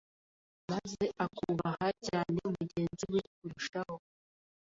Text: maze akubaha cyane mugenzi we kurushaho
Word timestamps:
maze 0.69 1.03
akubaha 1.25 1.87
cyane 2.07 2.39
mugenzi 2.55 3.05
we 3.13 3.21
kurushaho 3.35 3.95